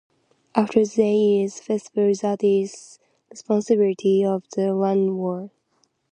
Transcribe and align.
After 0.55 0.83
the 0.83 0.89
day 0.91 1.41
is 1.43 1.59
a 1.59 1.61
festival 1.61 2.11
that 2.23 2.43
is 2.43 2.97
the 3.29 3.33
responsibility 3.35 4.25
of 4.25 4.43
the 4.55 4.73
landowner. 4.73 5.51